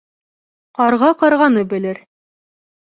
Ҡарға 0.79 1.11
ҡарғаны 1.21 1.65
белер. 1.77 2.05